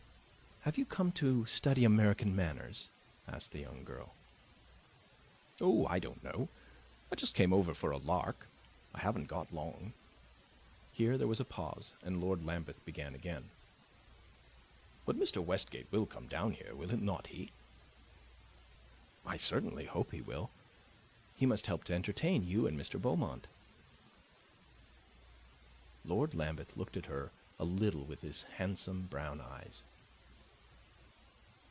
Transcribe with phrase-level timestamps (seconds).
[0.65, 2.87] "Have you come to study American manners?"
[3.27, 4.13] asked the young girl.
[5.59, 6.49] "Oh, I don't know.
[7.11, 8.45] I just came over for a lark.
[8.93, 9.93] I haven't got long."
[10.93, 13.49] Here there was a pause, and Lord Lambeth began again.
[15.03, 15.43] "But Mr.
[15.43, 17.49] Westgate will come down here, will not he?"
[19.25, 20.51] "I certainly hope he will.
[21.35, 23.01] He must help to entertain you and Mr.
[23.01, 23.47] Beaumont."
[26.05, 29.81] Lord Lambeth looked at her a little with his handsome brown eyes.